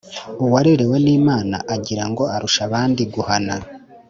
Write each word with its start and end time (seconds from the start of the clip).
Uwarerewe 0.43 0.97
n’Imana 1.05 1.55
agira 1.75 2.03
ngo 2.09 2.23
arusha 2.35 2.61
abandi 2.67 3.01
guhana. 3.13 3.55